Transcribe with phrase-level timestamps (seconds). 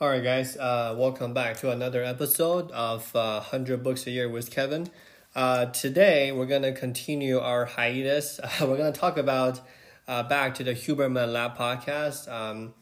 [0.00, 4.28] All right, guys, uh, welcome back to another episode of uh, 100 Books a Year
[4.28, 4.88] with Kevin.
[5.36, 8.40] Uh, today, we're going to continue our hiatus.
[8.60, 9.60] we're going to talk about
[10.08, 12.28] uh, back to the Huberman Lab podcast.
[12.28, 12.74] Um,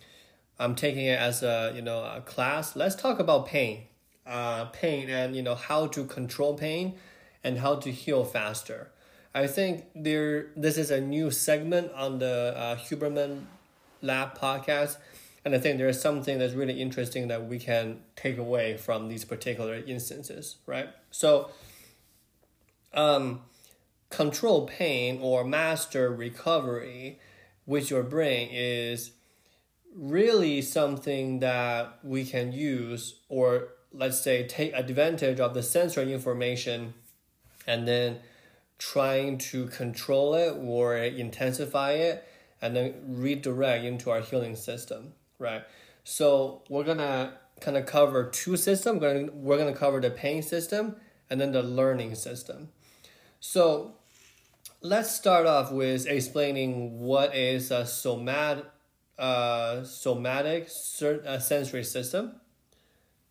[0.59, 2.77] I'm taking it as a you know a class.
[2.77, 3.83] Let's talk about pain,
[4.27, 6.95] uh, pain, and you know how to control pain
[7.45, 8.91] and how to heal faster.
[9.35, 13.43] I think there this is a new segment on the uh, Huberman
[14.01, 14.97] Lab podcast
[15.45, 19.25] and I think there's something that's really interesting that we can take away from these
[19.25, 20.89] particular instances, right?
[21.11, 21.51] So,
[22.95, 23.41] um,
[24.11, 27.19] control pain or master recovery
[27.67, 29.13] with your brain is
[29.97, 36.95] really something that we can use or let's say take advantage of the sensory information
[37.67, 38.19] and then
[38.79, 42.27] trying to control it or intensify it
[42.61, 45.65] and then redirect into our healing system right?
[46.05, 49.01] So we're gonna kind of cover two systems.
[49.01, 50.97] We're gonna, we're gonna cover the pain system
[51.29, 52.71] and then the learning system.
[53.41, 53.95] So
[54.81, 58.65] let's start off with explaining what is a somat,
[59.19, 62.37] uh, somatic uh, sensory system.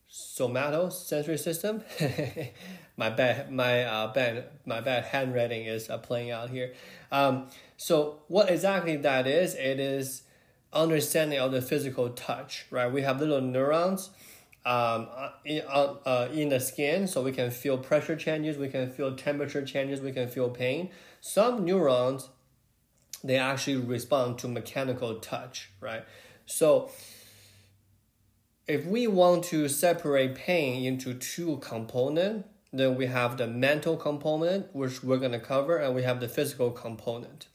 [0.10, 1.84] Somato sensory system.
[2.98, 6.74] my bad, my uh, bad, my bad handwriting is uh, playing out here.
[7.12, 9.56] Um, so what exactly that is?
[9.56, 10.24] It is
[10.74, 12.92] understanding of the physical touch, right?
[12.92, 14.10] We have little neurons
[14.66, 18.70] um, uh, in, uh, uh, in the skin, so we can feel pressure changes, we
[18.70, 20.90] can feel temperature changes, we can feel pain.
[21.20, 22.30] Some neurons,
[23.24, 26.04] they actually respond to mechanical touch, right?
[26.46, 26.92] So,
[28.68, 34.74] if we want to separate pain into two components, then we have the mental component,
[34.74, 37.48] which we're going to cover, and we have the physical component,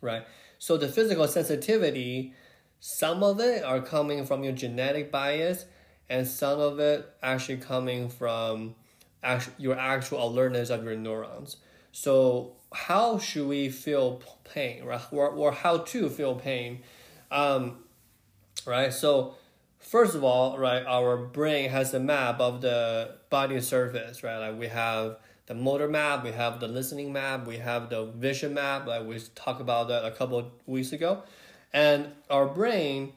[0.00, 0.24] right?
[0.64, 2.32] So the physical sensitivity,
[2.80, 5.66] some of it are coming from your genetic bias,
[6.08, 8.74] and some of it actually coming from
[9.58, 11.58] your actual alertness of your neurons.
[11.92, 15.02] So how should we feel pain, right?
[15.10, 16.80] Or, or how to feel pain,
[17.30, 17.84] um,
[18.66, 18.90] right?
[18.90, 19.34] So
[19.80, 24.38] first of all, right, our brain has a map of the body surface, right?
[24.38, 28.54] Like we have the motor map, we have the listening map, we have the vision
[28.54, 31.22] map, like we talked about that a couple weeks ago.
[31.72, 33.12] And our brain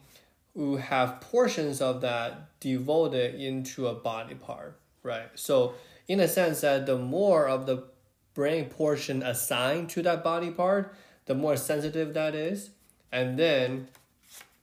[0.58, 5.28] we have portions of that devoted into a body part, right?
[5.36, 5.74] So
[6.08, 7.84] in a sense that the more of the
[8.34, 10.94] brain portion assigned to that body part,
[11.26, 12.70] the more sensitive that is,
[13.12, 13.86] and then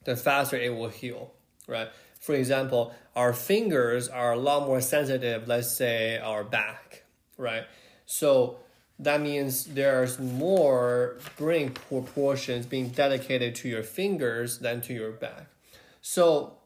[0.04, 1.32] the faster it will heal,
[1.66, 1.88] right?
[2.20, 7.04] For example, our fingers are a lot more sensitive, let's say our back,
[7.38, 7.66] right?
[8.06, 8.60] So
[9.00, 15.48] that means there's more brain proportions being dedicated to your fingers than to your back.
[16.02, 16.58] So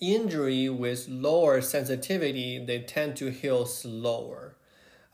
[0.00, 4.56] injury with lower sensitivity, they tend to heal slower.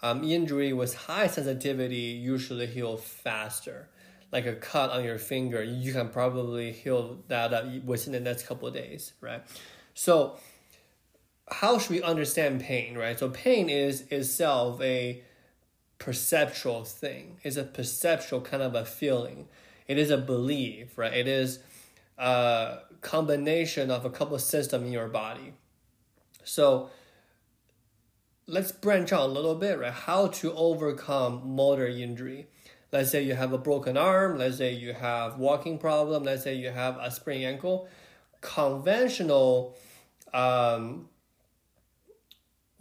[0.03, 3.89] Um, injury with high sensitivity usually heal faster.
[4.33, 8.67] Like a cut on your finger, you can probably heal that within the next couple
[8.67, 9.43] of days, right?
[9.95, 10.37] So
[11.49, 13.19] how should we understand pain, right?
[13.19, 15.23] So pain is itself a
[15.99, 17.39] perceptual thing.
[17.43, 19.49] It's a perceptual kind of a feeling.
[19.87, 21.13] It is a belief, right?
[21.13, 21.61] It is
[22.19, 25.53] a combination of a couple of systems in your body.
[26.43, 26.91] So
[28.47, 29.93] let's branch out a little bit, right?
[29.93, 32.49] How to overcome motor injury.
[32.93, 36.55] Let's say you have a broken arm, let's say you have walking problem, let's say
[36.55, 37.89] you have a sprained ankle.
[38.41, 39.77] Conventional
[40.33, 41.09] um,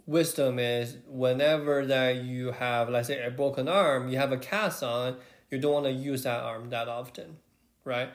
[0.06, 4.82] wisdom is whenever that you have, let's say, a broken arm, you have a cast
[4.82, 5.16] on,
[5.50, 7.36] you don't want to use that arm that often,
[7.84, 8.10] right?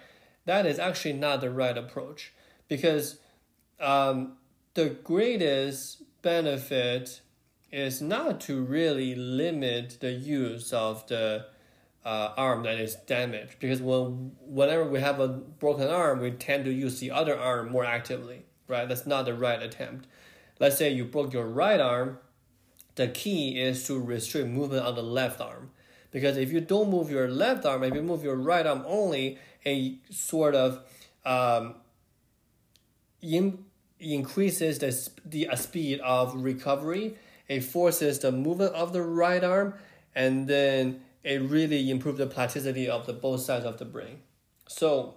[0.45, 2.33] That is actually not the right approach
[2.67, 3.19] because
[3.79, 4.37] um,
[4.73, 7.21] the greatest benefit
[7.71, 11.45] is not to really limit the use of the
[12.03, 16.65] uh, arm that is damaged because when whenever we have a broken arm, we tend
[16.65, 18.87] to use the other arm more actively, right?
[18.89, 20.07] That's not the right attempt
[20.61, 22.19] let's say you broke your right arm,
[22.93, 25.71] the key is to restrict movement on the left arm.
[26.11, 29.39] Because if you don't move your left arm, if you move your right arm only,
[29.65, 30.83] a sort of
[31.25, 31.75] um,
[33.23, 33.65] in,
[33.99, 37.15] increases the, the uh, speed of recovery.
[37.47, 39.73] It forces the movement of the right arm,
[40.13, 44.19] and then it really improves the plasticity of the both sides of the brain.
[44.67, 45.15] So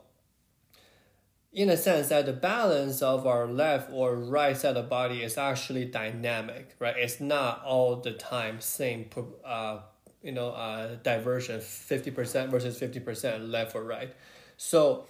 [1.55, 5.23] in a sense that the balance of our left or right side of the body
[5.23, 6.97] is actually dynamic, right?
[6.99, 9.09] It's not all the time same,
[9.45, 9.79] uh,
[10.23, 14.13] you know, uh, diversion, 50% versus 50% left or right.
[14.57, 15.07] So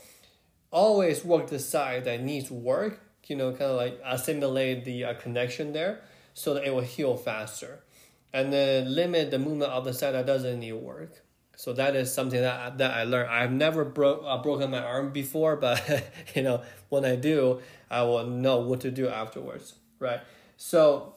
[0.70, 5.14] always work the side that needs work you know, kind of like assimilate the uh,
[5.14, 6.00] connection there
[6.34, 7.80] so that it will heal faster.
[8.32, 11.22] And then limit the movement of the side that doesn't need work.
[11.56, 13.30] So that is something that, that I learned.
[13.30, 16.04] I've never broke uh, broken my arm before, but
[16.34, 17.60] you know, when I do,
[17.90, 20.20] I will know what to do afterwards, right?
[20.56, 21.14] So,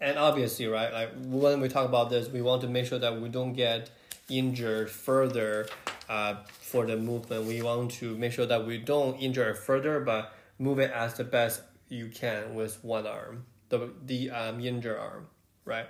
[0.00, 3.20] and obviously, right, like when we talk about this, we want to make sure that
[3.20, 3.90] we don't get
[4.28, 5.68] injured further
[6.08, 7.44] uh, for the movement.
[7.44, 11.14] We want to make sure that we don't injure it further, but move it as
[11.14, 15.26] the best you can with one arm, the the um, injured arm,
[15.64, 15.86] right?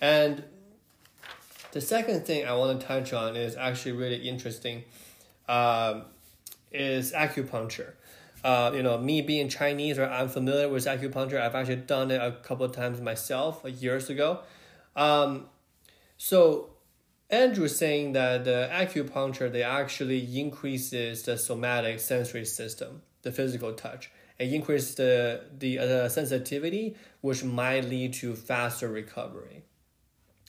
[0.00, 0.44] And
[1.72, 4.84] the second thing I want to touch on is actually really interesting,
[5.48, 6.04] um,
[6.70, 7.92] is acupuncture.
[8.44, 11.40] Uh, you know, me being Chinese, or I'm familiar with acupuncture.
[11.40, 14.40] I've actually done it a couple of times myself, years ago.
[14.96, 15.46] Um,
[16.18, 16.70] so
[17.30, 24.10] Andrew saying that the acupuncture they actually increases the somatic sensory system, the physical touch.
[24.38, 29.62] It increases the the uh, sensitivity, which might lead to faster recovery,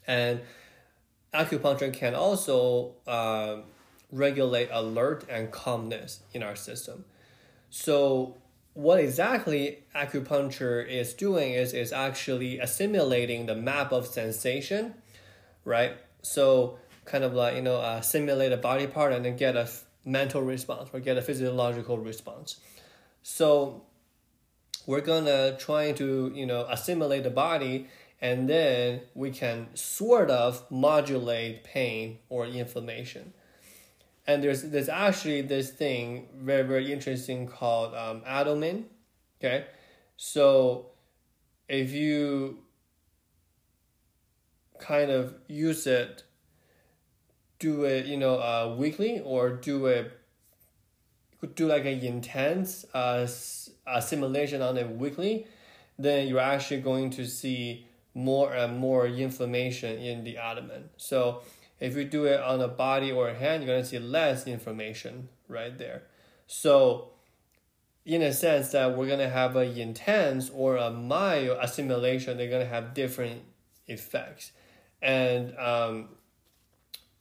[0.05, 0.41] and
[1.33, 3.57] acupuncture can also uh,
[4.11, 7.05] regulate alert and calmness in our system.
[7.69, 8.37] So
[8.73, 14.93] what exactly acupuncture is doing is is actually assimilating the map of sensation,
[15.65, 15.97] right?
[16.21, 19.69] So kind of like you know uh, simulate a body part and then get a
[20.05, 22.59] mental response or get a physiological response.
[23.21, 23.83] So
[24.85, 27.87] we're gonna try to you know assimilate the body
[28.23, 33.33] and then we can sort of modulate pain or inflammation.
[34.25, 38.85] And there's there's actually this thing very very interesting called um, abdomen.
[39.39, 39.65] Okay,
[40.15, 40.91] so
[41.67, 42.59] if you
[44.79, 46.23] kind of use it
[47.59, 50.11] do it you know uh, weekly or do it
[51.55, 53.27] do like an intense uh,
[53.87, 55.47] assimilation on it weekly
[55.97, 60.89] then you're actually going to see more and more inflammation in the abdomen.
[60.97, 61.41] So
[61.79, 65.29] if you do it on a body or a hand you're to see less inflammation
[65.47, 66.03] right there.
[66.47, 67.09] So
[68.05, 72.65] in a sense that we're to have an intense or a mild assimilation they're to
[72.65, 73.41] have different
[73.87, 74.51] effects.
[75.01, 76.09] And um,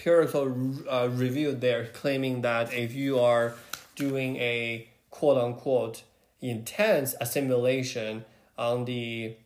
[0.05, 0.53] Empirical
[0.91, 3.55] uh, review there claiming that if you are
[3.95, 6.03] doing a quote unquote
[6.41, 8.25] intense assimilation
[8.59, 9.37] on the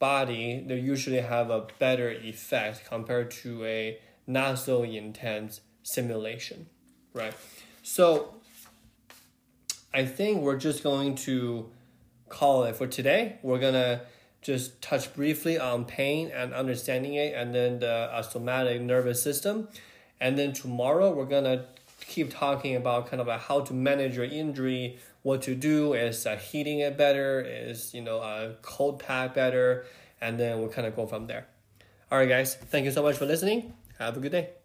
[0.00, 6.66] body, they usually have a better effect compared to a not so intense simulation,
[7.14, 7.34] right?
[7.82, 8.34] So
[9.94, 11.70] I think we're just going to
[12.28, 13.38] call it for today.
[13.42, 14.02] We're gonna
[14.42, 19.68] just touch briefly on pain and understanding it, and then the uh, somatic nervous system.
[20.20, 21.66] And then tomorrow we're gonna
[22.06, 26.26] keep talking about kind of like how to manage your injury, what to do is
[26.26, 29.84] uh, heating it better, is you know a uh, cold pack better,
[30.20, 31.46] and then we'll kind of go from there.
[32.10, 33.74] All right, guys, thank you so much for listening.
[33.98, 34.59] Have a good day.